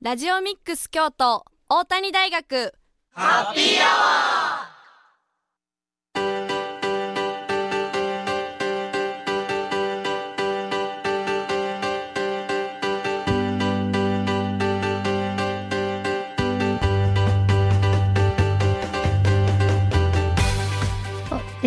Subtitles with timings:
[0.00, 2.72] ラジオミックス京都大谷大学。
[3.10, 4.37] ハッピーアワー！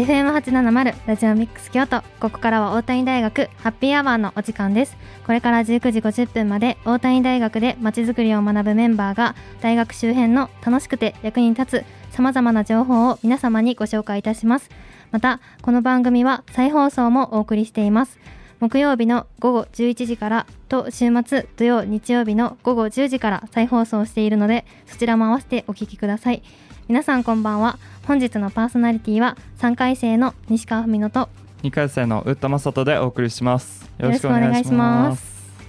[0.01, 2.01] FM870 ラジオミックス京都。
[2.19, 4.97] ここからは大谷大学ハッピーアワーのお時間です。
[5.27, 14.71] これから19時50分まで大谷大学でまちづくりを学ぶメンバーが大学周辺の楽しくて役に立つさまざまな情報を皆様にご紹介いたします。
[15.11, 18.19] またこの番組は再放送もお送りしています。
[18.59, 26.41] 木曜日の午後11時からと週末土曜日曜日の午後10時から再放送しているのでそちらも合わせてお聞きください。
[26.91, 27.79] 皆さんこんばんは。
[28.05, 31.29] 本日のパーソナリティは3回生の西川文乃と
[31.63, 33.89] 2回生の宇田正人でお送りします。
[33.97, 35.23] よろしくお願いします。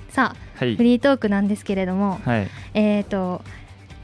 [0.08, 0.74] さあ、はい。
[0.74, 2.48] フリートークなんですけれども、はい。
[2.74, 3.40] えーと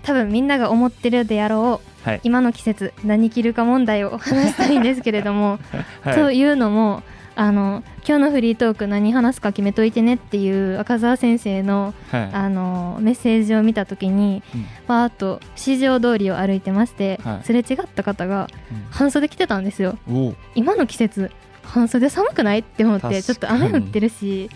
[0.05, 2.20] 多分みんなが思ってるであろうはい。
[2.23, 5.59] 今の季節何着るか問題を話したいんですけれども、
[6.03, 6.14] はい。
[6.14, 7.03] というのも
[7.41, 12.30] あの今日のフリートーク何話すか決めといてねっていう赤澤先生のはい。
[12.33, 14.67] あのメッセージを見た時にうん。
[14.89, 17.45] パーッと市場通りを歩いてまして、はい。
[17.47, 18.48] すれ違った方が
[18.91, 19.97] 半袖着てたんですよ。
[20.11, 20.34] おお。
[20.56, 21.30] 今の季節
[21.62, 24.50] 半袖寒くないって思ってちょっと雨降ってるし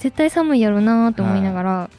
[0.00, 1.90] 絶対寒いやろうなと思いながら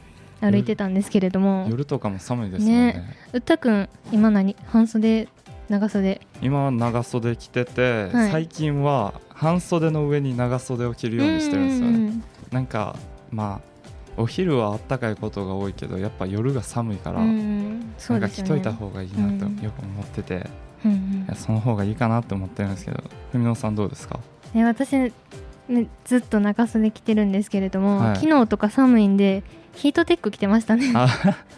[0.41, 2.87] 歩いてたんですけれども、夜とかも寒いですよね。
[2.87, 3.03] ね。
[3.31, 4.57] うったくん今何？
[4.65, 5.29] 半袖
[5.69, 6.21] 長袖。
[6.41, 8.31] 今は長袖着てて、はい。
[8.31, 12.95] 最近は半袖の上に長袖を着るようにしてるんですよね、うんなんか
[13.31, 13.75] まあ
[14.17, 17.93] お昼はあったかいことが多いけどやっぱ夜が寒いから、うんうん。
[17.97, 18.47] そなんですよね。
[18.47, 19.59] 着といた方がいいなとうん。
[19.61, 20.47] よく思ってて、
[21.35, 24.19] その方がいいかなって思ってるんですけど文野さんどうですか？
[24.53, 25.11] ね私ね
[26.05, 28.15] ずっと長袖着てるんですけれども、はい。
[28.15, 29.43] 昨日とか寒いんで
[29.75, 30.91] ヒートテック着てましたね。
[30.95, 31.07] あ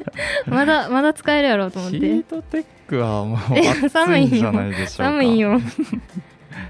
[0.47, 4.91] まだまだ使えるやろうと思っヒてートテックはもう え暑寒いんじゃないでしょうか。
[5.05, 5.59] 寒いよ。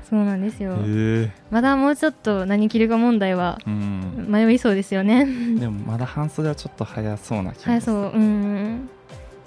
[0.09, 0.73] そうなんですよ。
[0.73, 4.25] へえまだもうちょっと何着るか問題はうん。
[4.29, 5.25] 迷いそうですよね。
[5.25, 8.89] でもまだ半袖はちょっと早そうな気がはいそううん。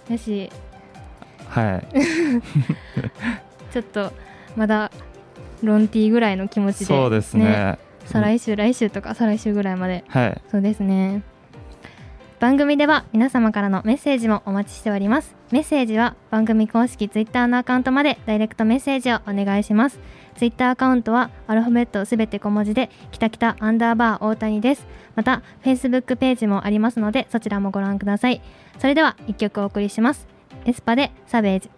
[0.08, 0.50] だし。
[1.48, 1.86] はい。
[3.72, 4.12] ちょっと
[4.56, 4.91] まだ
[5.62, 6.84] ロンティーぐらいの気持ちで。
[6.86, 7.78] そうですね。
[8.06, 10.04] 再来週来週とか再来週ぐらいまで。
[10.08, 10.41] はい。
[10.50, 11.22] そうですね
[12.40, 15.36] 番組では皆様からのメッセージもお待ちしております。
[15.50, 20.00] メッセージは番組公式ツイッターのアカウントまでダイレクトメッセージをお願いします。
[20.36, 24.86] ツイッターアカウントはアルファベットすべて小文字できたきたアンダーバー大谷です。
[25.16, 28.40] またフェイスブックページもありますのでそちらもご覧ください。
[28.78, 30.26] それでは1曲お送りします。
[30.64, 31.70] エスパでサベージ。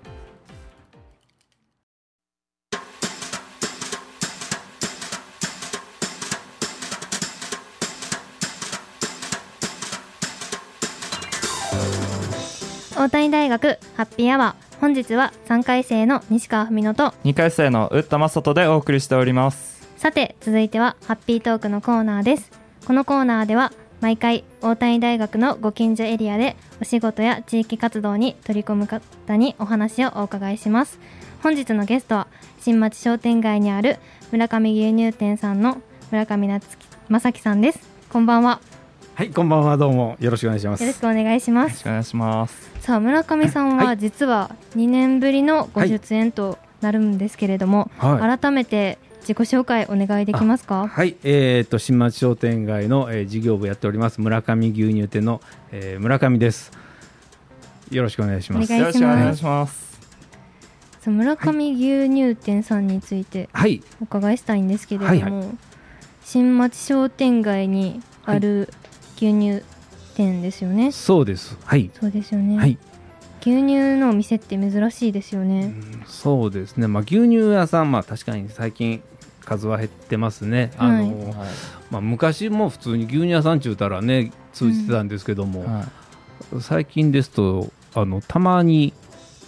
[13.03, 14.81] 大谷大学ハッピーアワー。
[14.81, 19.89] 本日は3回生の西川文乃と2回生の宇田正人でお送りしております。
[19.97, 22.53] さて続いてはハッピートークのコーナーです。
[22.87, 31.01] このコーナーでは毎回大谷大学のご近所エリアでお仕事や地域活動に取り組む方にお話をお伺いします。
[31.43, 32.29] 本日のゲストは
[32.61, 33.99] 新町商店街にある
[34.31, 35.83] 村上牛乳店さんの
[36.13, 37.81] 村上夏樹正樹さんです。
[38.11, 38.61] こんばんは
[39.15, 40.83] はい、こんばんは、どうもよろしくお願いします。
[40.83, 41.69] よろしくお願いします。
[41.69, 42.71] よろしくお願いします。
[42.81, 43.99] さあ村上さんははい。
[43.99, 50.89] 実は2年ぶりのご出演となるんですけれども、はい、改めて自己紹介お願いできますか？
[50.89, 56.73] はい、えー、と新町商店街の、えー、事業部やっております村上牛乳店の、えー、村上です。
[57.91, 58.73] よろしくお願いします。
[58.73, 59.03] お願いします。
[59.03, 59.93] よろしくお願いします。
[61.03, 65.49] さあ村上牛乳店さんについてはい、お伺いしたいんですけれども、はい。
[66.25, 68.73] 新町商店街にある
[69.23, 69.65] 牛乳
[70.17, 71.57] 店ですよね、そうです。
[71.65, 72.77] はい、そうですよね、はい、
[73.41, 76.89] 牛乳のお店って珍しいですようね、んそうですね。
[76.89, 79.01] まあ牛乳屋さん、まあ確かに最近
[79.45, 80.73] 数は減ってますね。
[80.77, 81.49] あの、はい。
[81.91, 85.87] まあ昔も普通に牛乳屋さんちゅうたらね通じてたんですけども、は
[86.61, 88.93] 最近ですとあのたまに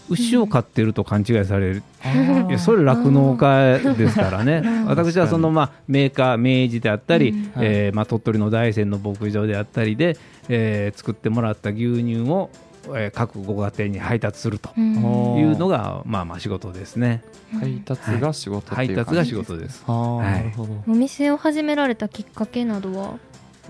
[0.09, 1.83] 牛を飼ってると勘違いされる。
[2.47, 4.61] いいやそれ酪農家ですからね。
[4.61, 4.87] ん。
[4.87, 7.53] 私はその、まあ、メーカー明治であったり、うん。
[7.61, 10.17] えーまあ、鳥取の大山の牧場であったりで、
[10.49, 12.51] えー作ってもらった牛乳を、
[12.89, 14.83] えー各ご家庭に配達するとい
[15.43, 17.23] うのが、まあ、まあ仕事ですね。
[17.59, 19.83] 配達が仕事配達が仕事です。
[19.87, 20.33] ああ、はい。
[20.33, 20.83] なるほど。
[20.87, 23.15] お店を始められたきっかけなどは？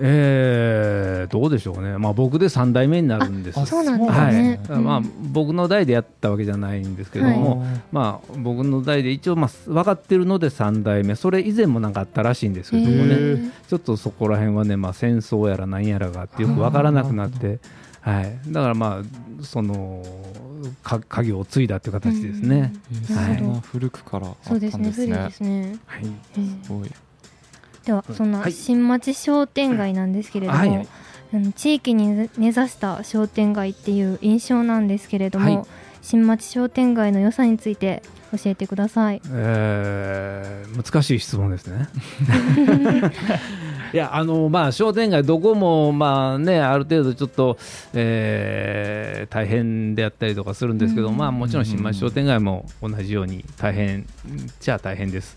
[0.00, 3.58] えーどうでしょうね、まあ、僕で3代目になるんです。
[3.58, 4.34] あそうなんですはい。
[4.34, 4.84] ね、うん。
[4.84, 5.00] まあ、
[5.32, 7.80] 僕の代でやったわけじゃないんですけども、はい。
[7.92, 11.14] まあ、僕の代で一応、まあ、分かってるので3代目。
[11.14, 13.52] それ以前もなんかあったらしいんですけどもね。
[13.68, 17.58] ちょっとそこら辺はね、まあ、戦争やら何やらがあってよく分からなくなって、
[18.00, 20.04] はい、だからまあその
[20.82, 22.72] か家業を継いだという形ですね。
[22.92, 23.44] えーなるほど。
[23.46, 24.90] そんな古くからあったそうんですね。
[24.90, 25.28] 古いですね。
[25.28, 26.06] ですね、はい、
[26.36, 26.90] えーすごい
[27.84, 28.52] ではそんなはい。
[28.52, 30.88] 新町商店街なんですけれども、はい。
[31.54, 35.66] 地域に根ざした商店街っていう印象なんですけれども、はい。
[36.02, 39.20] 新町商店街の良さについて教えてください。
[39.30, 41.88] えー難しい質問ですね。
[43.94, 47.56] いやあのまあ商店街どこもまあねある程度ちょっと、
[47.92, 51.16] えー大変であったりとかするんですけど、うん。
[51.16, 54.06] まあもちろん新町商店街も同じように大変
[54.60, 55.36] じゃあ大変です。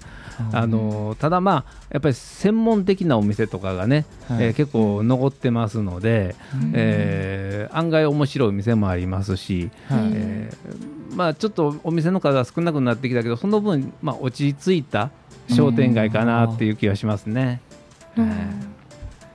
[0.51, 4.45] あのただまあやっぱり専門的なお店とかがね、はい。
[4.45, 6.71] えー結構残ってますので、うん。
[6.73, 9.99] えー案外面白いお店もありますし、はい。
[9.99, 15.09] うんえーまあ、ちょっとお店の数が少なくなってきたけどその分、まあ、落ち着いた
[15.49, 17.61] 商店街かなっていう気がしますね。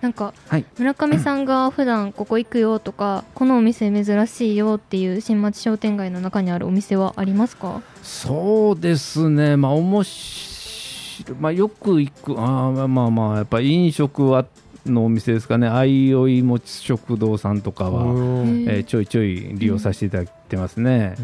[0.01, 0.65] なんか、はい。
[0.79, 7.83] 村上さんが普段ここ行くよとかこのお店珍しいよっていう新町商店街の中にあるお店はありますか？
[8.03, 14.45] そうですね、まあ、おもしまあ、よく行く、あーまあまあ、やっぱ飲食は
[14.87, 21.15] のお店ですかね、あいおいもち食堂さんとかは、えーちょいちょい利用させていただいてますね。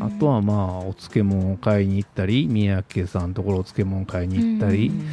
[0.00, 5.06] あとはまあお漬物を買いに行ったり三宅さんのところお漬物買いに行ったり、うん。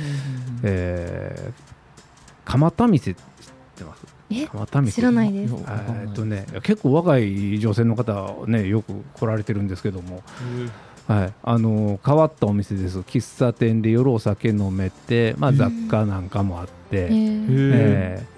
[0.63, 1.73] えー
[2.45, 3.23] 蒲田店知っ
[3.75, 4.05] てます？
[4.29, 4.47] え？
[4.47, 4.91] 蒲田店。
[4.91, 5.53] 知らないです。
[5.53, 10.23] えーっとね結構若い女性の方ねよく来られてるんですけども、
[11.07, 12.99] はい、あの変わったお店です。
[12.99, 18.33] 喫茶店で夜お酒飲めて、まあ、うん雑貨なんかもあって、えー。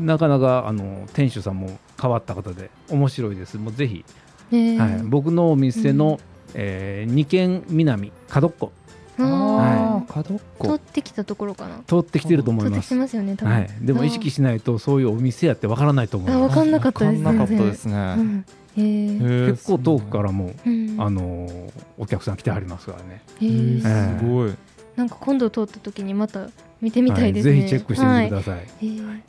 [0.00, 3.58] なかなかあの店主さんも変わった方で面白いです。
[3.58, 4.04] もうぜひ、
[4.50, 6.18] はい、僕のお店の、
[6.54, 8.72] えー二軒南角っこ。
[9.18, 11.80] あはあー角っー通こってきたところかな。
[11.86, 12.72] 通ってきてると思います。
[12.72, 16.54] 通ってきて、ますよね多分、はい、でも意識しないとそういうお店やってわからないと思いあ分ます。
[16.56, 17.22] かんなかったです。
[17.24, 18.44] わかんなかったですね。
[18.76, 19.46] うん。
[19.46, 20.96] 結構遠くからも、うん。
[20.98, 23.22] あのーお客さん来てはりますからね。
[23.40, 24.16] へー。
[24.16, 24.54] えすごい。
[24.96, 26.48] なんか今度通った時にまた
[26.84, 28.66] 見てみたいですね、はいぜひチェックしてみてください、はい。
[28.82, 29.20] へー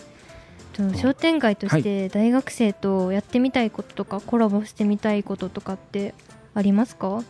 [0.92, 6.14] と商店街として大学生とやってみたいこととか、コラボしてみたいこととかって
[6.54, 7.24] ありますか？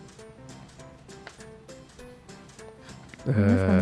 [3.27, 3.79] えりますかね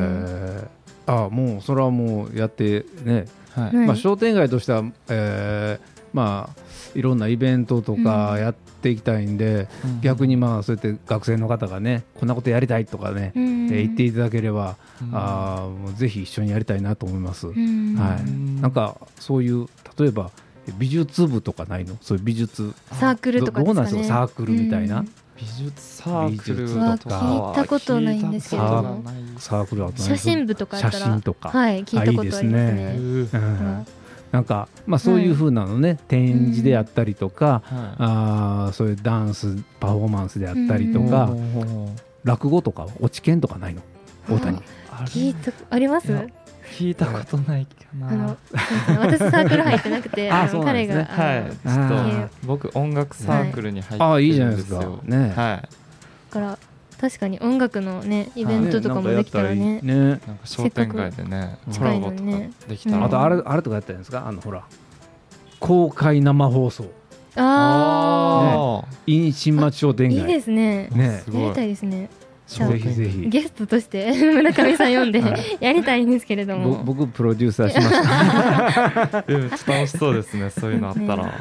[1.08, 3.76] ーあもうそれはもうやってね、はい。
[3.76, 3.88] はい。
[3.88, 6.64] まあ、商店街としては、えーまあ
[6.94, 8.40] いろんなイベントとかうん。
[8.40, 9.68] やっていきたいんで、
[10.02, 13.66] 逆にまあそうやって学生の方がねこんなことやりたいとかね、うん。
[13.68, 15.10] えー言っていただければ、うん。
[15.14, 17.96] あーもうぜひ一緒にやりたいなと思います、うん。
[17.96, 18.22] はい。
[18.22, 19.68] うんなんかそういう
[19.98, 20.32] 例えば
[20.78, 21.98] 美術部とかないの？
[22.02, 22.74] そういう美術。
[22.92, 23.92] サークルとかですかね。
[23.92, 24.16] どどうなんですか？
[24.16, 25.10] サークルみたいな、うん。
[25.36, 28.64] 美術サークルとか聞いたことないんですけど。
[28.64, 31.50] 聞いたことがないサークルは写真部とかやったら写真とか。
[31.50, 32.86] はい聞いたことありますね。
[32.86, 33.46] あいいですへね。
[33.46, 33.86] ーうん。
[34.32, 41.90] なんか、まあ、そういう風なのね、展示であったりとか、はあーそういうダンスパフォーマンスであったりといか、おー
[42.24, 43.82] 落語とか落ち研とかないの？
[44.30, 44.58] 大谷
[45.06, 46.08] 聞いたあります？
[46.78, 48.08] 聞いたことないかな。
[48.08, 48.38] あの
[49.02, 51.08] 私サークル入ってなくてああのそうなんですね。
[51.10, 51.38] 彼が、はい。
[51.66, 54.04] あのあーいや僕音楽サークルに入ってるんですよ。
[54.04, 54.80] ああいいじゃないですか。
[55.04, 55.34] ねはい。
[55.34, 55.70] だ
[56.32, 56.58] から
[57.00, 59.94] 確かに音楽のねイベントとかもできたらね,、ね。
[59.94, 62.98] なんか商店街でねコ近いラボとかのにねできたら。
[62.98, 63.04] うん。
[63.04, 64.26] あとあれあれとかやったんですか？
[64.28, 64.64] あのほら。
[65.60, 66.86] 公開生放送。
[67.36, 70.18] ああイン新町商あ、店街。
[70.20, 70.88] いいですね。
[70.88, 71.22] ね。
[71.26, 72.10] すごいやりたいですね
[72.48, 73.30] ぜひぜひ。
[73.30, 75.58] ゲストとして 村上さん呼んではい。
[75.60, 81.32] やりたいんですけれどぼも僕プロデューサーしましたでもちょっと楽しそうですねそういうのあったら。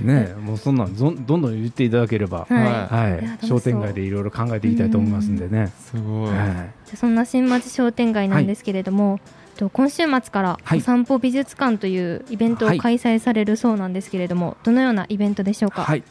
[0.00, 0.34] ね。
[0.40, 3.46] もうそんなんどんどんどん言っていただければ、はい、はい。
[3.46, 6.30] 商店街でいろいろ考えていきたいと思いますんでね、すごい。
[6.30, 6.46] はい
[6.86, 9.20] じゃあそんな新町商店街なんですけれども、
[9.56, 12.78] と今週末からはいお散歩美術館というイベントをはい。
[12.78, 15.82] 開催されるそうなんですけれども、どのようなイベントでしょうか？
[15.82, 16.02] はい、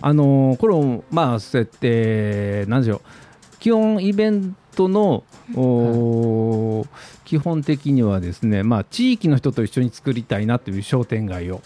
[0.00, 3.00] あのーこれをまあそうやってなんでしょう
[3.64, 5.24] 基本イベントの、
[7.24, 11.62] 基本的にはですねまあ地域の人と一緒に作りたいなという商店街を、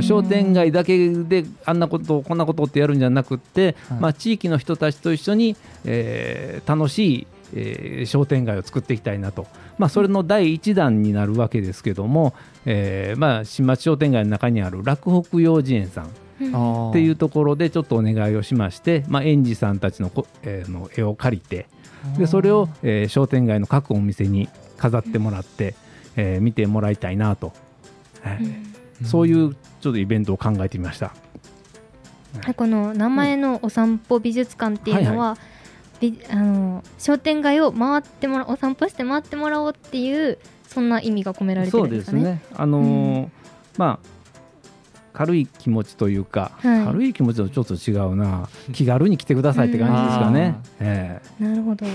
[0.00, 4.00] 商店街だけであんなことこんなことってやるんじゃなくって、はい。
[4.00, 12.32] まあ地域の人たちと一緒に、えー楽しいえー商店街を作っていきたいなと、まあ、それの第一弾になるわけですけども、
[12.64, 21.66] えーまあ、新町商店街の中にある洛北幼稚園さんっていうところでちょっとお願いをしまして、まあ、園児さんたちのこ、えーの絵を借りて
[22.18, 25.74] でそれを、えー商店街の各お店に飾ってもらって、
[26.16, 27.52] えー見てもらいたいなと、
[28.22, 29.06] はい。
[29.06, 31.12] そういうちょっとイベントを考えてみました。
[32.46, 35.36] でこの名前のお散歩美術館っていうのは、
[36.00, 40.38] びあの商店街を回ってもらお散歩して回ってもらおうっていう
[40.68, 42.22] そんな意味が込められてそうんるですかね。
[42.22, 42.42] ですね。
[42.54, 43.28] あのー
[43.78, 44.15] まあ
[45.16, 46.84] 軽い気持ちというか、はい。
[46.84, 48.50] 軽い気持ちとちょっと違うな。
[48.74, 50.56] 気軽に来てくださいって感じですかね。
[50.78, 51.86] えなるほど。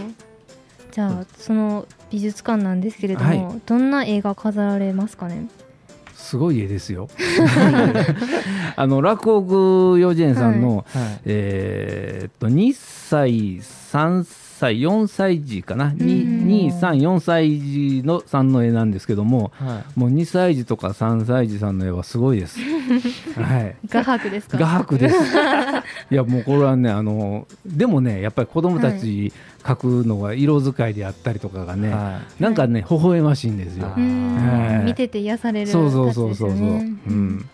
[0.92, 5.48] じゃあその美術館なんですけれども、はどんな映画飾られますかね？
[5.48, 7.10] えすごい絵ですよ。
[8.75, 10.86] あの落語幼稚園さんの、はい。
[11.25, 15.86] えーっと2歳3歳4歳児かな？
[15.86, 20.00] うん234歳児のさんの絵なんですけどもはい。
[20.00, 22.60] もう2歳児とか3歳児さんの絵はすごいです。
[23.39, 23.75] はい。
[23.88, 24.58] 画伯ですか？
[24.58, 25.15] 画伯です。
[26.12, 29.32] いやもうこれはねあのでもねやっぱり子供たち
[29.63, 33.88] 描くのは色使いであったりとかがね、はなんかね微笑ましいんですよ。
[33.88, 34.86] はい。
[34.86, 36.60] 見てて癒されるそうそうタそうそうそう。
[36.60, 37.46] うん。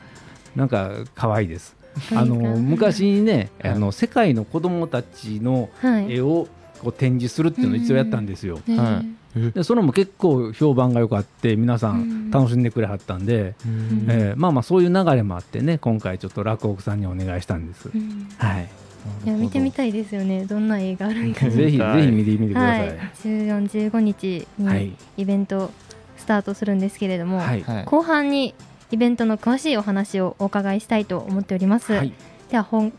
[0.55, 1.75] なんか可愛いです。
[2.15, 6.13] あの昔にね、はいあの世界の子供たちのはい。
[6.13, 6.47] 絵を
[6.81, 8.59] こう展示するっていうのを一応やったんですよ。
[9.53, 14.05] でそれも結構評判が良かって皆さうんん楽しんでくれはったんで、うん。
[14.09, 17.89] えーまあまあそういう流れもあってね今回ちょっと落語家さんにお願いしたんです。
[17.93, 18.27] うん。
[18.37, 18.69] はい。
[19.25, 20.45] いや見てみたいですよね。
[20.45, 22.79] どんな映画あるんか ぜひぜひ見てみてください。
[22.87, 22.97] はい。
[23.23, 24.85] 14、15日はい。
[24.85, 25.71] にイベント
[26.17, 27.61] スタートするんですけれども、はい。
[27.61, 27.85] はい。
[27.85, 28.53] 後半に
[28.91, 32.13] イベントの詳しいお話をお伺いしたいと思っております、はい。
[32.49, 32.91] では本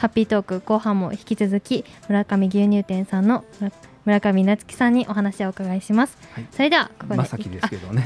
[0.00, 3.70] ハッピートーク後半も引き続き村上牛乳店さんの村
[4.06, 6.46] 村上夏樹さんにお話をお伺いします、はい。
[6.50, 7.16] それではここで。
[7.16, 8.02] まさきですけどね。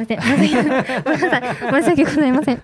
[1.05, 2.61] ごめんなさ申し訳ございません。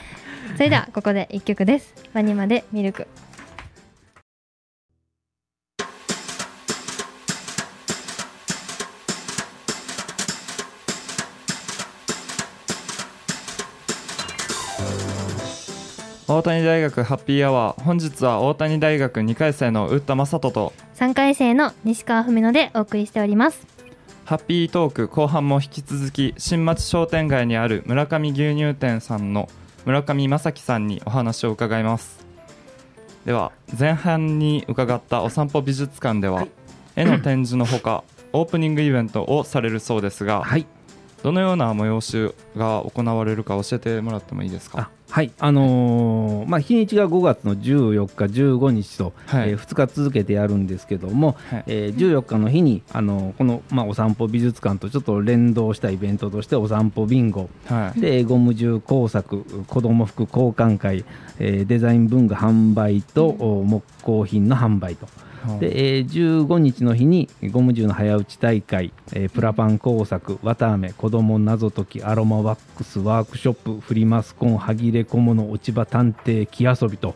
[0.54, 1.94] それではここで一曲です。
[2.12, 3.08] ワニマでミルク
[16.34, 17.82] 大谷大学ハッピーアワー。
[17.84, 23.64] 本日は大谷大学2回生の打田正人と3回生の西川文乃でお送りしております。
[24.24, 29.48] ハッピートーク後半も引き続き新町商店街にある村上牛乳店さんの
[29.84, 32.26] 村上正樹さんにお話を伺います。
[33.24, 36.50] では前半に伺ったお散歩美術館では、はい。
[36.96, 40.66] 絵の展示のほかオープニングイベントをされるそうですが、はい。
[41.22, 44.80] どのような催しが行われるか教えてもらってもいいですか？
[44.80, 45.30] あはい。
[45.38, 49.50] あのーまあ日にちが5月の14日、15日と、はい。
[49.50, 51.64] えー2日続けてやるんですけども、はい。
[51.68, 57.48] えー14日の日にあのこの、まあ、お散歩美術館とちょっと連動したイベントとしてお散歩ビンゴ。
[57.66, 58.00] はい。
[58.00, 61.04] でゴム銃工作子ども服交換会、
[61.38, 65.06] えーデザイン文具販売と、お木工品の販売と
[65.60, 77.14] で、えー15日の日にゴム銃の早打ち大会、えープラパン工作綿あめ子ども謎解きアロマワックスワークショップフリマスコン歯切れ小物落ち葉探偵木遊びと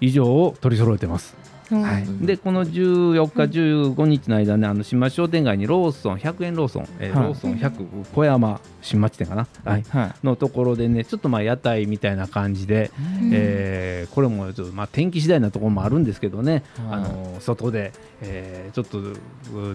[0.00, 1.39] 以上を取り揃えてます。
[1.74, 2.02] はい。
[2.02, 7.26] うん、でこの14日、15日の間ね、あの新町商店街にローソン、100円ローソン、えーはい。
[7.26, 10.26] ローソン100、小山新町店かな、はい、はい。
[10.26, 13.30] のところでね、ちょっとまあ屋台みたいな感じで、うん。
[13.32, 16.98] えーこれもちょっとまあ天気次第なところもあるんですけどね、はい。
[16.98, 19.16] あの外で、えーちょっとう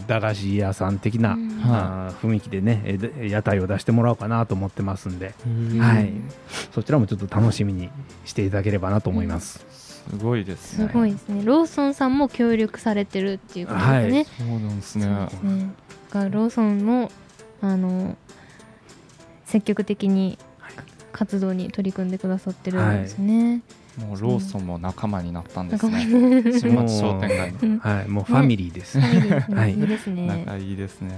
[0.08, 1.62] 駄菓子屋さん的な、うん。
[1.64, 5.80] あー雰囲気でね、えーで屋台を出してもらおうかなと思ってますんで、うん。
[5.80, 6.12] はい、
[6.72, 7.90] そちらもちょっと楽しみに
[8.25, 9.85] していただければなと思います。
[10.10, 11.44] すごいですすねごいですね。
[11.44, 15.28] ローソンさんも協力されてるっていうことですね、そうなんですね。
[15.30, 15.70] すね。
[16.12, 17.12] がローソンも
[17.62, 18.16] あの
[19.46, 20.38] 積極的に
[21.12, 23.62] 活動に取り組んでくださってるんですね、
[23.98, 26.06] もうローソンも仲間になったんですね。
[26.06, 29.00] に新町商店街はい、もうファミリーです。
[29.00, 29.74] ファミリーはい。
[29.74, 30.28] いいですね。
[30.46, 31.18] 仲いいですね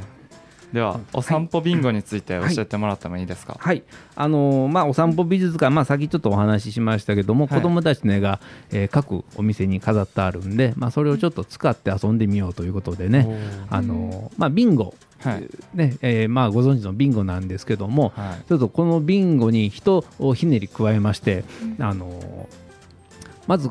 [0.74, 3.56] ではお散歩ビンゴについて教えてもらってもいいですか？
[3.58, 3.84] はい、
[4.16, 7.60] あのーまあ、お散歩美術館、まあ、先ちょっとお話ししましたけども、はい。
[7.60, 13.28] 子どもたちの絵が、えー各お店に飾ってあるんで、まあ、それをちょっと使って遊んでみようということでね、
[13.70, 15.48] あのーまあ、ビンゴ、はい。
[15.74, 18.44] ねえーまあ、ご存知のビンゴなんですけども、はい。
[18.48, 20.04] ちょっとこのビンゴに一
[20.36, 21.46] ひねり加えまして、
[21.80, 22.46] あのー
[23.48, 23.70] まず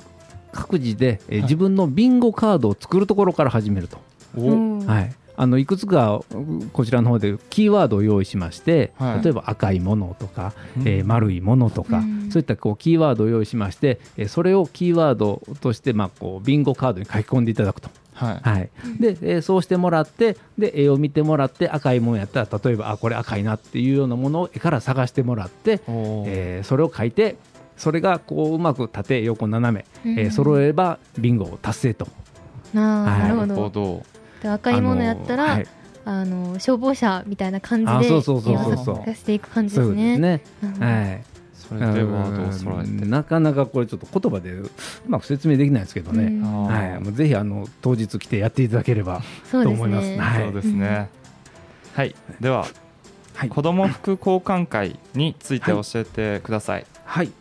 [0.52, 1.42] 各自で、えーはい。
[1.42, 3.98] 自分のビンゴカードを作るところから始めると。
[4.36, 6.24] はい、あのいくつかう
[6.72, 9.24] こちらの方でキーワードを用意しまして、はい。
[9.24, 10.88] 例えば赤いものとか、うん。
[10.88, 12.30] えー丸いものとか、うん。
[12.30, 17.90] そういったこうキーワードを用意しまして、えーそれをキーワードとして、まあ、こうビンゴカードに書き込んでいただくと。
[18.14, 18.48] はい。
[18.48, 18.70] はい。
[18.98, 27.36] でえーそうしてもらってで絵を見てもらって赤いものやったら例えばあこれ赤いなっていうようなものを絵から探してもらって、えーそれを書いて
[27.76, 30.30] それがこううまく縦横斜め、えーうん。
[30.30, 32.08] 揃えればビンゴを達成と。
[32.72, 33.70] なるほど。
[33.70, 33.96] ど。
[33.98, 34.15] で
[34.52, 35.66] 赤いものやったら、あのはい。
[36.08, 39.02] あの消防車みたいな感じあでそうそうそうそうそう。
[39.04, 40.40] 出していく感じですね。
[40.78, 41.36] はい。
[41.68, 42.90] それでワードを揃えて。
[42.90, 43.10] うん。
[43.10, 44.70] なかなかこれちょっと言葉でう
[45.08, 46.64] まく説明できないですけどね、うん。
[46.66, 50.10] はい、もうぜひあの当日来てやっていただければ、 と思います。
[50.10, 50.18] ね。
[50.18, 50.44] はい。
[50.44, 51.08] そうですね。
[51.94, 52.14] はい。
[52.40, 52.66] では
[53.34, 53.48] はい。
[53.48, 56.86] 子ども服交換会について教えてください。
[57.04, 57.32] はい。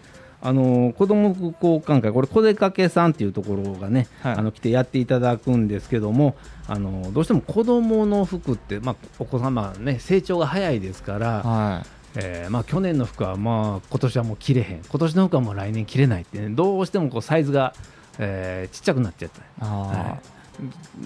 [0.41, 4.33] あの子ども服交換会これ小出かけさんっていうところがね、はい。
[4.37, 6.35] あの来てやっていただくんですけども
[6.67, 14.81] あのどうしても子どもの服って、まあ、お子様ね成長が早いですから、はえーまあ、去年の服はまあ今年はもう着れへん。
[14.83, 17.73] 今年の服はもう来年着れないって、ね、どうしてもこうサイズが、
[18.19, 20.17] えーちっちゃくなっちゃった。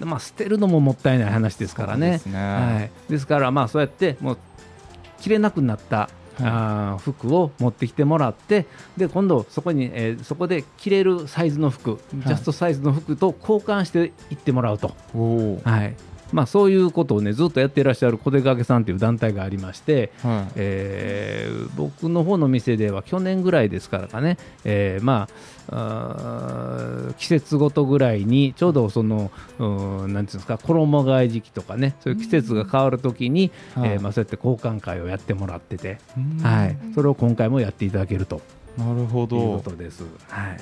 [0.06, 2.12] まあ、捨てるのももったいない話ですからね。
[2.12, 2.38] ですね。
[2.38, 4.38] はい、ですから、まあ、そうやってもう
[5.20, 6.08] 着れなくなった、
[6.42, 8.66] あー服を持ってきてもらって
[8.96, 14.94] で今度そこに、えーそこで着れるサイズの服、ジャストサイズの服と交換していってもらうと、
[15.64, 15.94] はい
[16.32, 20.52] まあ、そういうことをねずっとやっていらっしゃる小出かけさんという団体がありまして、はい。
[20.56, 25.28] えー僕の方の店では去年ぐらいですからかね、えーま
[25.68, 33.90] ああー季節ごとぐらいにちょうどそのうーんなんていうんですか衣替え時期とかねそういう季節が変わるときに、はい。
[33.90, 36.38] えーまあ、そうやって交換会をやってもらってて、うん。
[36.42, 38.40] はい、それを今回もやっていただけると。
[38.78, 40.04] なるほいうこどとです。
[40.28, 40.60] はい。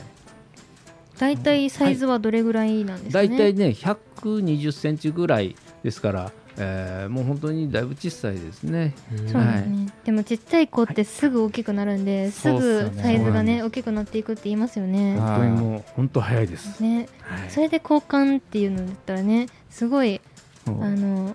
[1.18, 3.72] 大体サイズはどれぐらいなんですかね、だいたいね
[4.20, 8.94] 120センチぐらいですから、えーもう本当にだいぶ小さいですね。
[9.10, 15.18] そうですね、でもちっちゃい子ってすぐ大きくなるんで、すそうっすぐサイズがね大きくなっていくって言いますよね。
[15.18, 16.82] はい本当にもう本当早いです。
[16.82, 20.20] ね、はいそれで交換っていうのだったらねすごい
[20.66, 21.34] あの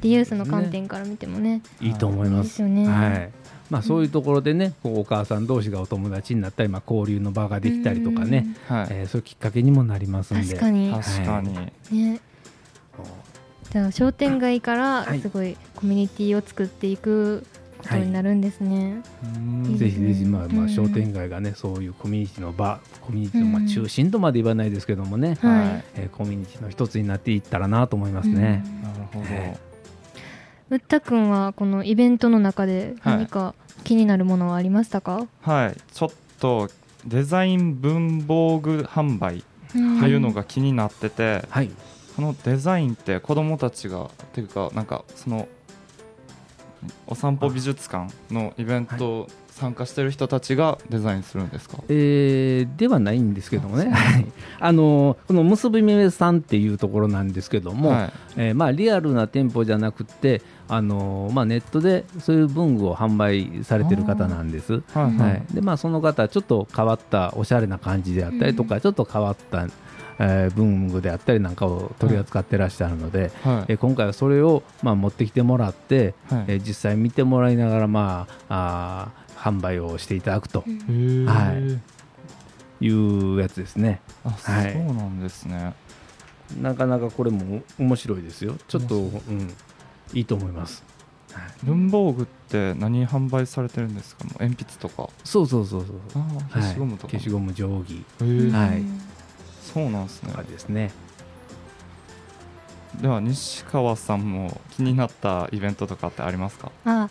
[0.00, 2.38] リユースの観点から見てもねいいと思いま。
[2.38, 2.88] いいですすよね。
[2.88, 3.30] はい。
[3.70, 8.86] まあそういうところでね、こうお母さん同士がお友達になったり、まあ交流の場ができたりとかね、はい。
[8.90, 10.46] えーそういうきっかけにもなりますんで。
[10.54, 10.92] 確かに。
[10.92, 11.54] 確かに。
[12.08, 12.20] ね。
[13.70, 15.20] じゃあ商店街からはい。
[15.20, 17.44] すごいコミュニティを作っていく
[17.78, 19.02] ことになるんですね。
[19.34, 19.76] うん。
[19.76, 20.64] ぜひぜひまあまうん。
[20.66, 28.62] あ商店街がねそういうコミュニティの場、コミュニティのまあ中心とまで言わないですけどもね、はいえーコミュニティの一つになっていったらなと思いますね。
[28.82, 29.56] なるほどえ
[30.70, 33.54] うったくんはこのイベントの中ではい何か
[33.84, 35.26] 気になるものはありましたか？
[35.42, 36.68] はいちょっと
[37.04, 39.46] デザイン文房具販売と
[39.76, 41.70] うんいうのが気になってて、はい。
[42.16, 45.46] このデザインって子供たちがっていうかなんかその
[47.06, 54.26] お散歩美術館のイベント参加してる人たちがデザインするんですか、えーではないんですけどもね、はい。
[54.60, 58.12] あのこの結び目さんっていうところなんですけども、はい。
[58.36, 64.74] えーまあ、リアルな店舗じゃなくて、あのまあ、ネットでそういう文具を販売されてる方なんです。
[64.74, 64.82] はい
[65.16, 65.42] ははい。
[65.50, 69.66] いでまあ、その方、ちょっと変わったおしゃれな感じであったりとか、ちょっと変わった、
[70.18, 73.72] えー文具であったりなんかを取り扱ってらっしゃるので、はい。
[73.72, 76.44] えー今回はそれを、まあ、持ってきてもらって、はい。
[76.48, 80.60] えー実際見てもらいながら、まあ、あー販売をしていただくと。
[80.60, 81.78] は
[82.80, 82.84] い。
[82.84, 84.00] いうやつですね。
[84.24, 84.72] あはい。
[84.72, 85.74] そうなんですね。
[86.60, 88.54] なかなかこれも面白いですよ。
[88.68, 89.54] ちょっと、面うん、
[90.12, 90.84] いいと思います。
[91.64, 94.24] 文房具って何販売されてるんですか？
[94.38, 95.08] 鉛筆とか。
[95.24, 96.22] そうそうそうそう。
[96.50, 98.04] 消しゴムとか、はい消しゴム定規。
[98.52, 98.82] はい。
[99.62, 100.32] そうなんですね。
[100.44, 100.92] ですね。
[103.00, 106.72] では西川さんも気になったイベントとかってありますか？
[106.86, 107.10] あ、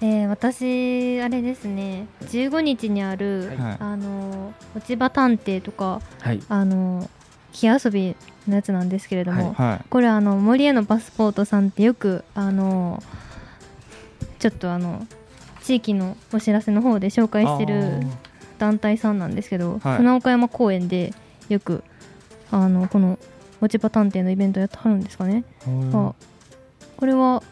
[0.00, 3.76] えー私あれですね15日にある、はい。
[3.80, 6.40] あの落ち葉探偵とかはい。
[6.48, 7.08] あの
[7.52, 8.14] 火遊び
[8.46, 9.84] のやつなんですけれども、はい。
[9.88, 13.02] これあの森へのパスポートさんってよくあの
[14.38, 15.06] ちょっとあの
[15.62, 18.06] 地域のお知らせの方で紹介してる
[18.58, 19.96] 団体さんなんですけど、はい。
[19.98, 21.12] 船岡山公園で
[21.48, 21.82] よく
[22.50, 23.18] あのこの
[23.60, 25.44] 落ち葉探偵のイベントやってはるんですかね、
[25.92, 26.14] あ
[26.96, 27.42] これは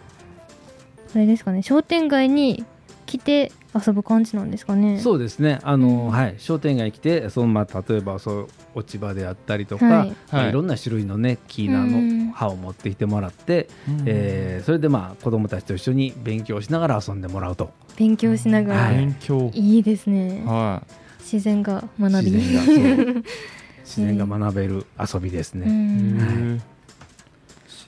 [1.16, 1.62] あれですかね。
[1.62, 2.66] 商店街に
[3.06, 5.00] 来て遊ぶ感じなんですかね。
[5.00, 5.60] そうですね。
[5.62, 6.10] あの、うん。
[6.10, 10.08] はい、商店街に来て、そのまあ例えばそう落ち葉であったりとか、はい。
[10.08, 10.48] いまあはい。
[10.50, 12.26] いろんな種類のね木菜うん。
[12.28, 14.04] の葉を持ってきてもらって、うん。
[14.04, 17.70] えーそれでまあ子供たちと一緒に勉強しながら遊んでもらうと。
[17.96, 18.96] 勉強しながら、はい。
[18.96, 19.50] 勉強。
[19.54, 20.42] いいですね。
[20.44, 20.82] は
[21.20, 22.30] 自然が学び。
[22.32, 23.22] 自然が
[23.86, 25.66] 自然が学べる遊びですうね。
[25.66, 26.60] い、んへー。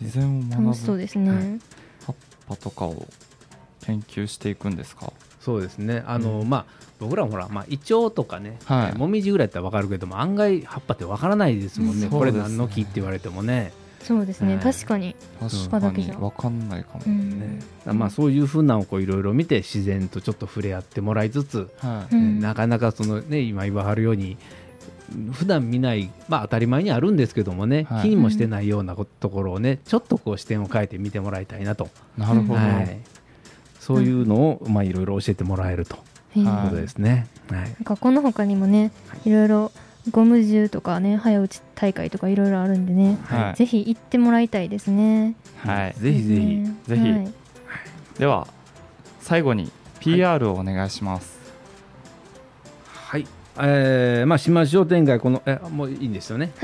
[0.00, 0.64] 自然を学ぶ。
[0.64, 1.60] 楽しそうですね、はい
[2.48, 3.06] 葉っぱとかを
[3.82, 5.12] 研究していくんですか？
[5.40, 6.02] そうですね。
[6.06, 6.66] あの、まあ
[6.98, 8.88] 僕らもほらまあイチョウとかね、はい。
[8.90, 12.06] えーもみじぐらいだったらわかるけども案外葉っぱってわからないですもんね。
[12.06, 13.72] うんこれ何の木って言われてもね。
[14.02, 14.64] そうですね、はい。
[14.64, 17.40] 確かに、確かに分かんないかも、うん。
[17.40, 24.38] ねまあそういうふうなのをこういろいろ見て自然とちょっと触れ合ってもらいつつ、はい、うんなかなかそのね今言わはるように
[25.32, 28.02] 普段見ないまあ当たり前にあるんですけどもね、はい。
[28.02, 32.98] 気にもしてないようなこところをねちょっとこう視点を変えて見てもらいたいなと、なるほど、はい、
[33.80, 35.96] そういうのをまあいろいろ教えてもらえると。
[36.34, 37.26] いいうことですね。
[37.50, 37.60] はい。
[37.62, 38.92] なんかこの他にもね
[39.24, 39.30] い。
[39.30, 39.72] ろいろ
[40.10, 43.54] ゴム銃とかね早打ち大会とかいろいろあるんでね、はい。
[43.54, 45.34] ぜひ行ってもらいたいですね。
[45.56, 46.76] はい、ぜひぜひ、ね。
[46.86, 47.10] ぜひ。
[47.10, 47.32] はい。
[48.18, 48.46] では
[49.20, 51.37] 最後に PR をお願いします。
[51.37, 51.37] はい、
[53.60, 56.52] えー、まあ島商店街このえもういいんですよね。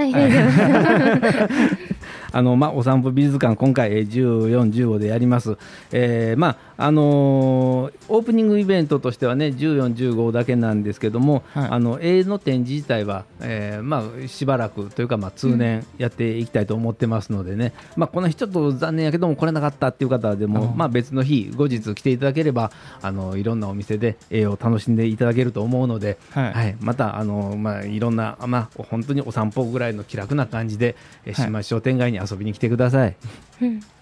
[2.32, 5.56] あのまあ、お散歩美術館、今回、えー14、15でやります、
[5.92, 11.68] えーまああのーオープニングイベントとしてはね、14、15だけなんですけども、はい。
[11.70, 26.52] あの絵の展示自体は、えーまあ、しばらくというか、まあ、通年やっていきたいと思ってますのでね、まあ、この日、ちょっと残念やけども、来れなかったっていう方でも、あまあ、別の日、後日来ていただければ、あのいろんなお店で絵を楽しんでいただけると思うので、はい。
[26.52, 31.46] はい、またあの、まあ、いろんな、まあ、本当にお散歩ぐらいの気楽な感じで、えーはい。
[31.46, 33.16] 島商店街に遊びに来てください。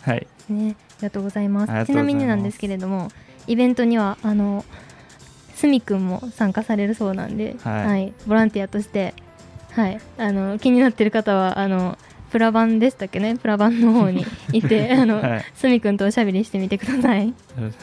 [0.06, 1.86] うんはいね、ありがとうございます。
[1.86, 3.10] ちなみになんですけれども
[3.46, 4.64] イベントにはあの
[5.54, 8.12] すみくんも参加されるそうなんで、はい。
[8.26, 9.14] ボランティアとして、
[9.70, 11.96] はい、あの気になってる方はあの
[12.30, 13.36] プラバンでしたっけね？
[13.36, 15.44] プラバンの方に行って あの、はい。
[15.54, 17.28] すみくんとおしゃべりしてみてください。
[17.28, 17.74] よろし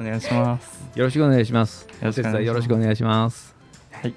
[0.00, 0.86] お願いします。
[0.94, 1.86] よろしくお願いします。
[2.00, 2.32] よろしくお願いします。
[2.32, 3.54] お手伝いよろしくお願いします。
[3.92, 4.14] はい。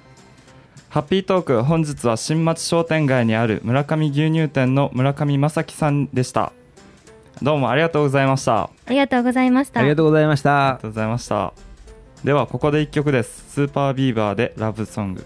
[0.88, 6.52] ハッピートーク本日は新町商店街にある村上牛乳店の村上正樹さんでした
[7.42, 8.54] どうもありがとうございました。
[8.64, 9.80] あありがとうございました。
[9.80, 10.50] ありがとうございました。
[10.50, 10.78] りが。
[10.82, 11.52] とうございました。
[12.22, 13.50] ではここで1曲です。
[13.50, 15.24] スーパービーバーでラブソング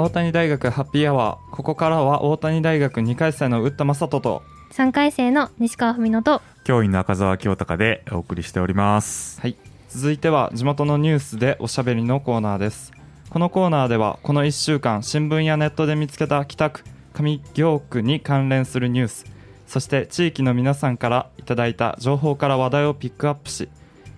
[0.00, 1.54] 大谷大学ハッピーアワー。
[1.54, 4.42] ここからは大谷大学2回生の打田正人と。
[4.72, 6.40] 3回生の西川文乃と。
[6.64, 9.38] 教員の赤澤清隆でお送りしております。
[9.42, 9.56] はい、
[9.90, 12.94] 続いては地元のニュースでおしゃべりのコーナーです。
[13.28, 16.82] このコーナーではこの1週間新聞やネットで見つけた北区
[17.12, 19.26] 上京区に関連するニュース。
[19.66, 23.68] そして地域の皆さんからいただいた情報から話題をピックアップし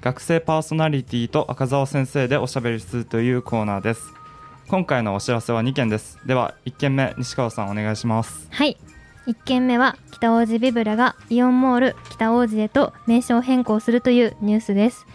[0.01, 4.22] 学生パーソナリティと赤澤先生でおしゃべりするというコーナーです
[4.69, 6.19] 今回のお知らせは2件です。
[6.27, 8.49] では1件目西川さんお願いします。
[8.51, 8.79] はい。
[9.27, 15.07] 1件目は北王子ビブレがイオンモール北王子へと名称変更するというニュースです。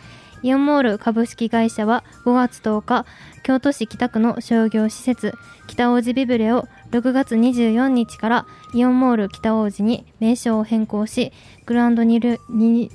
[0.44, 3.06] イオンモール株式会社は5月10日
[3.44, 5.34] 京都市北区の商業施設
[5.66, 11.34] 北王子ビブレを6月24日からイオンモール北王子に名称を変更し
[11.66, 12.92] グランドニルニ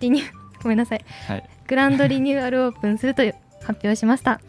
[0.00, 1.04] リニューごめんなさい。
[1.26, 1.48] はい。
[1.66, 3.22] グランドリニューアルオープンすると
[3.62, 4.40] 発表しました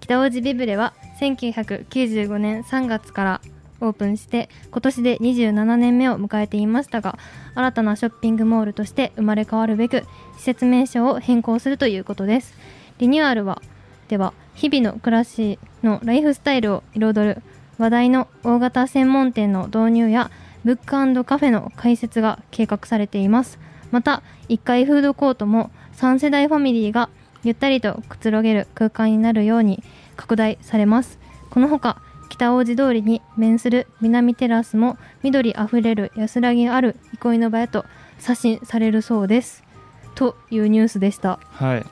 [0.00, 3.40] 北王子ビブレは1995年3月から
[3.80, 7.18] オープンして今年で27年目を迎えていましたが
[7.54, 10.04] 新たなショッピングモールとして生まれ変わるべく
[10.36, 12.54] 施設名称を変更するということです。
[12.98, 13.62] リニューアルは
[14.08, 17.42] では日々の暮らしのライフスタイルを彩る
[17.78, 20.30] 話題の大型専門店の導入や
[20.64, 23.58] ブックカフェの開設が計画されています。
[23.90, 27.08] また1階フードコートも3世代ファミリーが
[27.44, 29.82] ゆったりとくつろげる空間になるように
[30.16, 31.18] 拡大されます。
[31.50, 37.84] このほか北大路通りに面する南テラスも緑あふれる安らぎある憩いの場へと
[38.18, 39.64] 刷新されるそうです。
[40.14, 41.38] というニュースでした。
[41.52, 41.86] はい。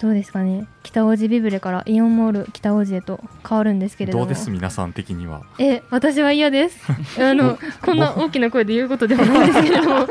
[0.00, 0.66] どうですかね？
[0.84, 4.26] 北大路ビブレからイオンモール北大路へと変わるんですけれども。
[4.26, 4.48] どうです？
[4.50, 5.42] 皆さん的には。
[5.58, 6.78] え私は嫌です。
[7.20, 10.06] あの こんな大きな声で言うことではないですけれども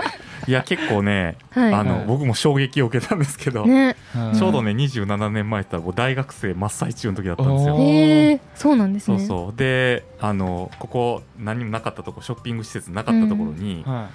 [0.47, 1.73] いや結構ね、はい。
[1.73, 2.05] あのはい。
[2.05, 3.95] 僕も衝撃を受けたんですけど、ね。
[4.38, 8.39] ちょうどね27年前っら大学生真っ最中の時だったんですよ。
[8.55, 9.19] そうなんですね。
[9.19, 9.55] そうそう。
[9.55, 14.10] であのここ何もなかったとこショッピング施設なかったところに、は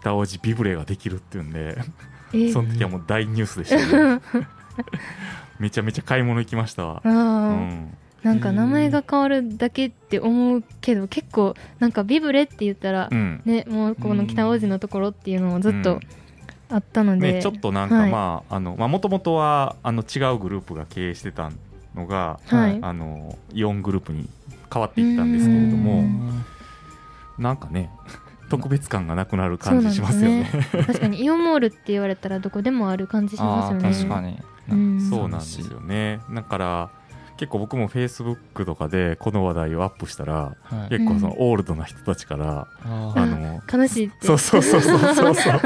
[0.00, 1.76] 北大路ビブレができるっていうんで
[2.32, 2.52] えー。
[2.52, 4.20] その時はもう大ニュースでしたね
[5.58, 7.10] めちゃめちゃ買い物行きましたうー。
[7.10, 13.40] ん、なんか名前が変わるだけって思うけど結構なんかビブレって言ったら、うん。
[13.44, 16.00] ねもうこの北大路のところっていうのもずっと
[16.68, 18.10] あったので、ね、ちょっとなんかはい。
[18.10, 21.50] まあもともとはあの違うグループが経営してた
[21.94, 22.78] のが、はい。
[22.82, 24.28] あのイオングループに
[24.72, 26.44] 変わっていったんですけれどうもん。
[27.38, 27.90] なんかね
[28.50, 30.46] 特別感がなくなる感じしますよね。
[30.86, 33.88] 確かにイオンモールって言われたらどこでもある感じしますあよね。
[33.88, 34.38] ー確かに。
[34.70, 35.00] うん。
[35.00, 36.20] そうなんですよね。
[36.30, 36.90] だから
[37.40, 40.90] 結構僕もフェイスブックとかでこの話題をアップしたらはい。
[40.90, 44.26] 結構そのオールドな人たちから、ああの悲しいって。
[44.26, 45.60] そうそうそうそうそうそう。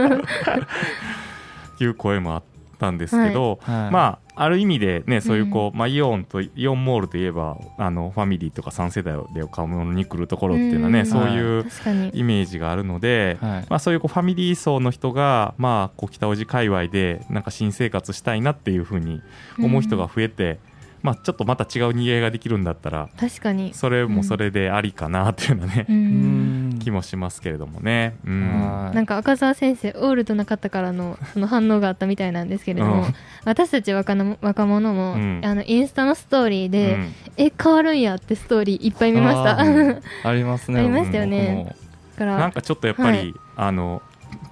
[1.83, 2.43] いう声もあっ
[2.79, 3.91] たんですけど、ーはい。
[3.91, 11.07] まあある意味でねそういうこう、まあ、イオンとイオンモールといえばあのファミリーとか3世代で買い物に来るところっていうのはね、うん。
[11.07, 11.67] そういう
[12.13, 13.67] イメージがあるので、はい。
[13.69, 19.21] まあ、そういうこうファミリー層の人が、まあ、こう北大路界隈でなんか新生活したいなっていうふうに
[19.59, 20.61] 思う人が増えて、
[21.05, 23.75] まあちょっとまた違う逃げができるんだったら確かに。
[23.75, 26.71] それもそれでありかなっていうようなね、ううん。
[26.71, 28.17] ん気もしますけれどもね。
[28.27, 28.40] うん。
[28.85, 28.95] はい。
[28.97, 33.14] なんか赤澤先生オールドな方からのその反応があったみたいなんですけれども、うん。
[33.45, 35.40] 私たち若の若者も、うん。
[35.45, 37.14] あのインスタのストーリーで、うん。
[37.37, 39.61] え変わるんやってストーリーいっぱい見ました。
[39.61, 40.81] ありますね。
[40.81, 41.77] ありましたよね。
[42.19, 43.35] なんかちょっとやっぱり、はい。
[43.57, 44.01] あの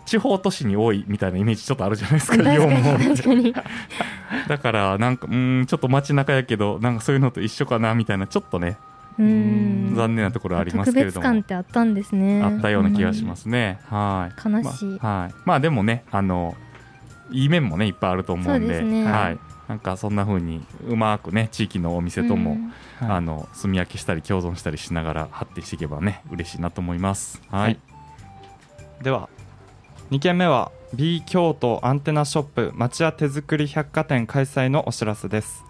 [0.05, 2.99] 地方都市に多いみたいなイメージちょっとあるじゃないですか確か日本も。
[2.99, 3.55] に確かに。
[4.49, 8.77] だからなんかうんちょっと街中やけどなんかそういうのと一緒かなみたいなちょっとね、
[9.19, 9.95] うん。
[9.95, 11.25] 残念なところありますけれども。
[11.25, 12.43] 特別感ってあったんですね。
[12.43, 14.49] あったような気がしますね、はい。
[14.49, 14.99] 悲しい。
[15.01, 16.57] まあはい、まあでもねあの
[17.31, 19.05] いい面もねいっぱいあると思うんでね。
[19.05, 19.39] はい、
[19.69, 22.73] なんかそんな風にうまくね地域のお店とも、うん。
[23.07, 23.17] はい。
[23.17, 27.41] あの住み分けしたり共存したりしながら発展していけばね嬉しいなと思います。
[27.51, 27.79] はい、はい。
[29.03, 29.29] では
[30.13, 35.65] 2件目は B 京都アンテナショップ町屋手作り百貨店開催のお知らせです。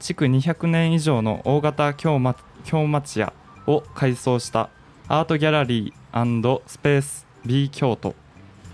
[0.00, 3.32] 築200年以上の大型京町京町屋
[3.68, 4.70] を改装した
[5.06, 8.16] アートギャラリースペース B 京都。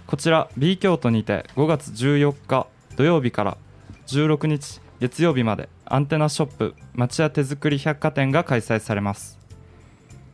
[0.07, 3.59] こちら B 京都にて5月14日土曜日から
[4.07, 9.39] 16日月曜日までアンテナショップ町屋手作り百貨店が開催されます。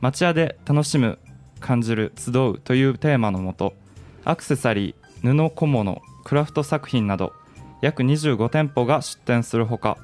[0.01, 1.19] 町屋で楽しむ
[1.59, 3.75] 感じる集うというテーマのもと
[4.25, 7.33] アクセサリー布小物クラフト作品など
[7.81, 9.99] 約25店舗が出店するほか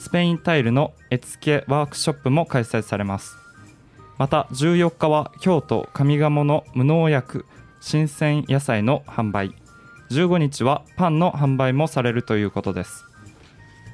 [0.00, 3.36] スペインタイルの絵付けワークショップも開催されます。
[4.16, 7.44] また14日は京都上賀茂の無農薬
[7.82, 9.54] 新鮮野菜の販売。
[10.10, 13.04] 15日はパンの販売もされるということです。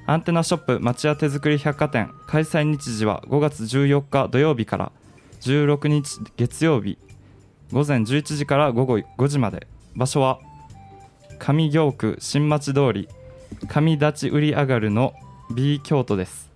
[0.07, 4.93] アンテナショップ町屋手作り百貨店開催日時は5月14日土曜日から
[5.41, 6.99] 16日月曜日
[7.73, 9.67] 午前11時から午後5時まで。
[9.95, 10.39] 場所は
[11.39, 13.09] 上京区新町通り。
[13.69, 15.15] 上立売り上がるの
[15.55, 16.51] B 京都です。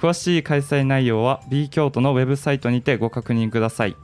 [0.00, 3.96] 詳しい開催内容は B 京都のウェブサイトにてご確認ください。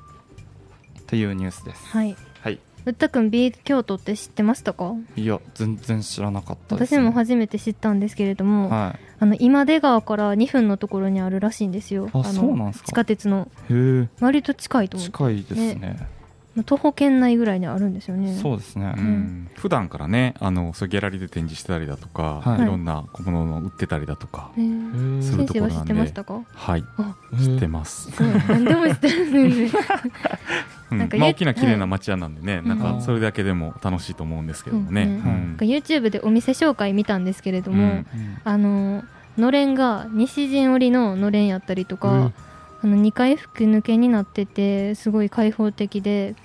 [1.06, 1.86] というニュースです。
[1.86, 2.16] はい。
[2.40, 2.58] はい。
[2.84, 4.94] ぶったくん B 京都って知ってましたか？
[5.16, 12.10] いや全然知らなかったです、私も初めて知ったんですけれども、はあの今出川から2分のところにあるらしいんですよ。
[12.12, 12.88] あのそうなんすか。
[12.88, 13.48] 地下鉄の。
[13.70, 15.10] いへ割と近いとえ思う。
[15.10, 15.96] 近いですね。
[15.98, 16.23] まあ
[16.62, 18.38] 徒歩圏内ぐらいにあるんですよね。
[18.40, 19.50] そうですね、うん。
[19.56, 22.62] 普段からねあのそういうギャラリーで展示してたりだとか、はい。
[22.62, 25.88] い、ろんな小物を売ってたりだとかする先生は知っところなんで。
[25.88, 26.40] てましたか？
[26.54, 26.84] はい。
[26.98, 28.08] あ知ってます、
[28.48, 29.82] 何でも知ってるんですね。
[30.92, 30.98] うん。
[30.98, 32.98] なんかゆまあ大きな綺麗な街屋なんでね、なんうん。
[32.98, 35.10] かそれだけでも楽しいと思うんですけどもね、うん。
[35.10, 35.18] うん。
[35.22, 37.90] なんか YouTube でお店紹介見たんですけれども、うん。
[37.90, 38.04] うん
[38.44, 39.02] あの
[39.36, 42.34] のれんが西陣織ののれんやったりとか、うん。
[42.82, 46.36] あの2階吹き抜けになっててすごい開放的で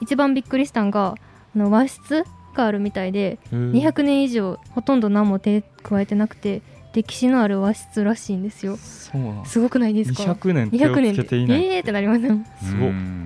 [0.00, 1.14] 一番びっくりしたんが
[1.54, 6.62] あの和室があるみたいで、へえ200年以上ほとんど何も手加えてなくて
[6.94, 8.76] 歴史のある和室らしいんですよ。
[8.76, 9.12] す
[9.44, 11.64] すごくないですか？200年手を200年つけていない。
[11.66, 12.20] えーってなります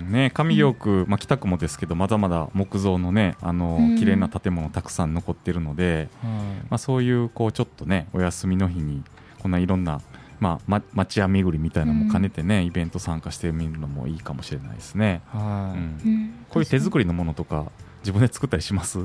[0.09, 3.97] ね上京区、まあ、北区もですけどまだまだ木造のねあの、うん。
[3.97, 6.33] 綺麗な建物たくさん残ってるので、はい。
[6.71, 9.03] まあ、そういうこうちょっとねお休みの日に
[9.43, 10.01] こんないろんな、
[10.40, 16.01] まあ、ま町屋巡りみたいなのも兼ねてね、イベント参加してみるのもいいかもしれないですね、はい、うん。
[16.05, 16.35] うん。
[16.48, 17.66] こういう手作りのものとか
[18.03, 18.98] 自分で作ったりします？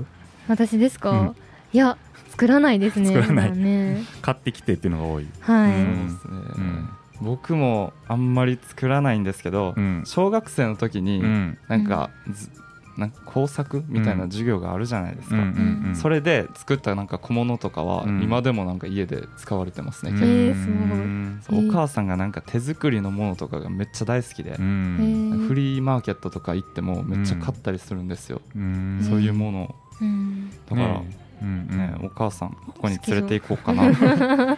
[0.47, 1.35] 私ですか、うん。
[1.73, 1.97] いや
[2.29, 3.57] 作らないですね作らない。
[3.57, 4.03] ね。
[4.21, 6.19] 買ってきてっていうのが多い、はい、うん。
[6.21, 6.89] そうですね、うん。
[7.21, 10.03] 僕もあんまり作らないんですけど、うん。
[10.05, 11.57] 小学生の時に、うん。
[11.67, 12.49] なんか,ず、
[12.97, 15.95] なんか工作みたいな授業があるじゃないですか、うんうんうん。
[15.95, 18.21] それで作ったなんか小物とかは、うん。
[18.21, 20.17] 今でもなんか家で使われてますね、うん。
[20.19, 25.47] えーお母さんがなんか手作りのものとかがめっちゃ大好きでう、へんー。
[25.47, 28.99] フリーマーケットとか行ってもめっちゃ買ったりするんですよ、うん。
[29.03, 29.75] そういうものを。
[30.01, 30.49] うん。
[30.69, 31.77] だから、ねうんうん。
[31.77, 34.57] ねお母さんここに連れて行こうかな。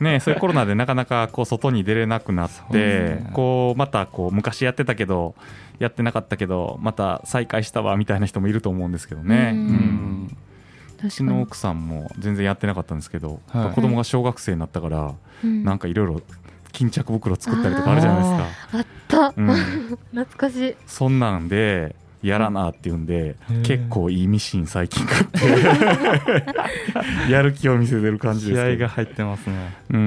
[0.00, 3.30] ね、そういうコロナでなかなかこう外に出れなくなって、ね。
[3.32, 5.34] こうまたこう昔やってたけど
[5.78, 11.28] やってなかったけどまた再開したわみたいな人もいると思うんですけどね、うち確かに。
[11.30, 13.74] の奥さんも全然やってなかったんですけど、はい。
[13.74, 15.64] 子供が小学生になったから、うん。
[15.64, 16.22] なんかいろいろ
[16.72, 18.78] 巾着袋作ったりとかあるじゃないですか。
[18.78, 19.48] あった、うん、
[20.12, 20.76] 懐かしい。
[20.86, 23.62] そんなんでやらなって言うんで、へー。
[23.62, 25.40] 結構いいミシン最近買って。
[27.30, 29.76] やる気を見せてる感じです気合が入ってますね。
[29.90, 30.00] うへん、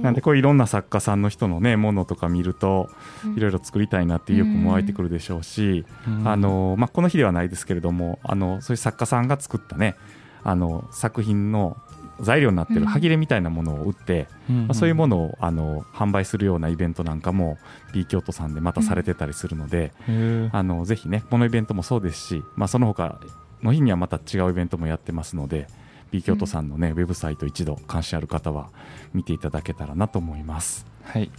[0.00, 0.02] ー。
[0.02, 2.90] なんでこういろんな作家さんの人のねものとか見ると
[3.24, 3.36] うん。
[3.36, 5.84] いろいろ作りたいなっていう意欲も湧いてくるでしょうし、
[6.24, 9.96] あのまあ、この日ではないですけれどもあのそういう作家さんが作ったね
[10.42, 11.76] あの作品の
[12.22, 12.80] 材料になってうん。
[12.80, 17.58] る歯切れみたいなものを売って、まあ、そういうものをあの販売するようなイベントなんかも
[17.92, 23.20] B 京都さんでまたされてたりするので、のあのぜひねこのイベントもそうですし、まあ、その他
[23.62, 25.66] の日にはまた違うイベントもやってますので
[26.10, 28.68] ピー京都さんのね、ウェブサイト一度関心ある方は
[29.14, 30.86] 見ていただけたらなと思います。
[31.04, 31.30] はい。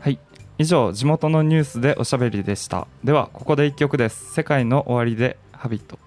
[0.00, 0.18] はい。
[0.58, 2.86] 以上地元のニュースでおしゃべりでした。
[3.02, 4.32] ではここで一曲です。
[4.32, 5.98] 世界の終わりでハビット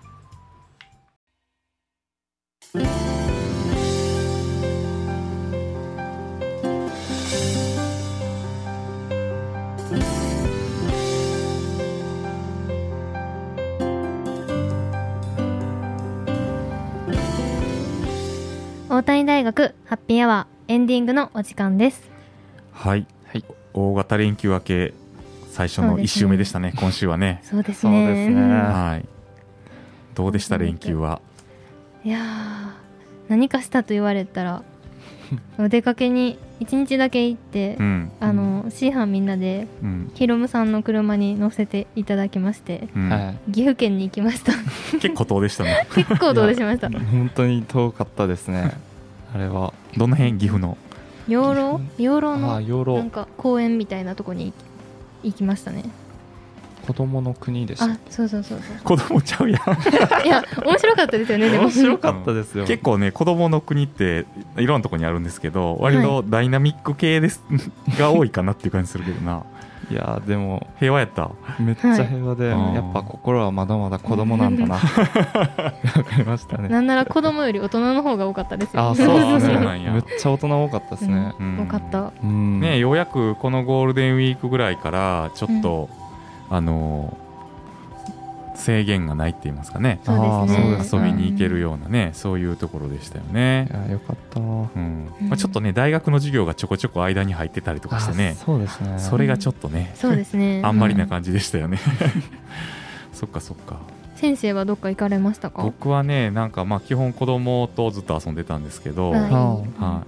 [18.90, 22.10] 大谷大学ハッピーアワーエンディングのお時間です。
[22.72, 23.46] はい、はい。
[23.74, 24.94] 大型連休明け
[25.52, 27.42] 最初の1週目でしたね今週はね。
[27.44, 28.42] そうですそうですね。
[28.42, 29.08] はい。
[30.16, 31.22] どうでした連休は？
[32.04, 32.72] いやー
[33.28, 34.64] 何かしたと言われたら
[35.58, 38.12] お出かけに一日だけ行って、うん。
[38.20, 43.10] あの C 班みんなでうん、ヒロムさんの車に乗せていただきましてうん。
[43.10, 43.52] はい。
[43.52, 44.54] 岐阜県に行きました。
[45.00, 46.90] 結構遠でしたね結構遠出しました。
[46.90, 48.72] 本当に遠かったですね。
[49.34, 49.74] あれは。
[49.98, 50.78] どの辺岐阜の？
[51.28, 51.82] 養老？
[51.98, 54.54] 養老あのなんか公園みたいなとこに
[55.24, 55.84] 行きましたね
[56.86, 59.62] 子供の国でしたあそうそうそうそ子供ちゃうやん。
[59.62, 59.64] う
[60.26, 61.64] いや面白かったですよねでも。
[61.64, 62.66] 面白かったですよ。
[62.66, 64.26] 結構ね子供の国って
[64.58, 67.42] いろんなとこにあるんですけど割とダイナミック系です、
[67.98, 69.44] が多いかなっていう感じするけどな。
[69.92, 71.30] いやでも平和やった。
[71.60, 72.76] めっちゃ平和で、はい。
[72.76, 74.76] やっぱ心はまだまだ子供なんだな。
[74.82, 75.74] わか
[76.18, 76.70] りましたね。
[76.70, 79.54] なんなら子供より大人の方が多かったですよあそうあですね。
[79.56, 79.92] そうなんや。
[79.92, 81.60] めっちゃ大人多かったですね、うん。
[81.62, 82.12] 多かった。
[82.24, 82.60] うん。
[82.60, 85.90] ねようやくこのゴールデンウィークぐらいからちょっと、
[86.50, 87.18] あの
[88.56, 90.00] 制限がないって言いますかね。
[90.04, 91.00] そうですね。
[91.00, 93.68] 遊びに行けるようなね、そういうところでしたよね。
[93.70, 94.40] い、やよかった。
[94.40, 94.70] うん。
[94.76, 95.30] うん。
[95.30, 98.36] まあ、ちょっとね大学の授業がちょこちょこ間に入ってたりとかしてね。
[98.40, 99.00] あそうですね。
[99.00, 100.62] それがちょっとね、そうですね。
[100.66, 101.80] あんまりな感じでしたよね。
[103.14, 103.78] そっかそっか。
[104.16, 105.62] 先生はどっか行かれましたか？
[105.62, 109.20] 僕はねなんかまあ基本子供とずっと遊んでたんですけど、はい。
[109.30, 110.04] はは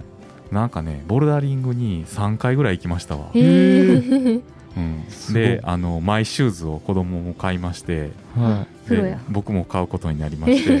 [0.50, 4.42] い、なんかねボルダリングに3回ぐらい行きましたわ、へー
[4.78, 9.18] うん、であのマイシューズを子供も買いましてはでプロや。
[9.28, 10.76] 僕も買うことになりましい、て、え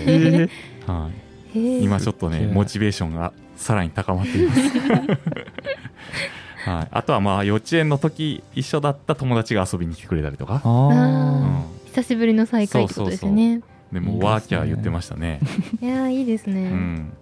[0.86, 1.10] ーは
[1.54, 4.60] い、今ちょっとねモチベーションがさらに高まっています、
[6.70, 13.62] はい、あとはまあ幼稚園の時一緒だった友達が遊びに来てくれたりとか、あうあん、久しぶりの再会ってことですよね。
[13.92, 15.40] でもワーキャー言ってましたね。
[15.82, 17.12] いやーいいですうねん、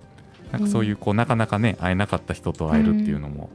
[0.53, 3.51] なんかそういうこうなかなかね会えなかった人と会えるっていうのも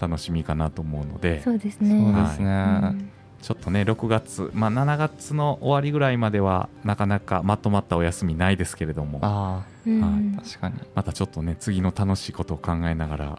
[0.00, 3.10] 楽しみかなと思うので、そうですそうねですね、うん
[3.44, 9.18] ちょっとね6月、まあ、7月の終わりぐらいまではなかなかまとまったお休みないですけれども。
[9.20, 10.00] あうん。
[10.00, 10.76] はあ確かに。
[10.94, 13.38] またちょっとね次の楽しいことを考えながら、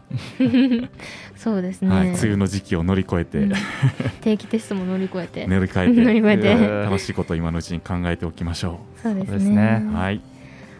[1.34, 3.52] そうですはい、ね梅雨の時期を乗り越えて、うん。
[4.22, 5.44] 定期テストも乗り越えて。
[5.48, 6.00] 乗り換えて。
[6.04, 6.50] 乗り越えて。
[6.50, 9.56] えー楽しいことを今のうちに考えておきましょそうですそうですね。
[9.56, 10.20] ねう、はい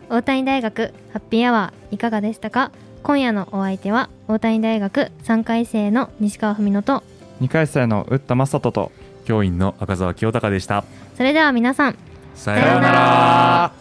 [0.08, 2.70] 大谷大学ハッピーアワーいかがでしたか？
[3.02, 7.02] 今夜のお相手は大谷大学3回生の西川文乃と
[7.40, 8.92] 2回生の打田正人と
[9.24, 10.84] 教員の赤澤清隆でした。
[11.16, 11.98] それでは皆さん
[12.34, 13.72] さようなら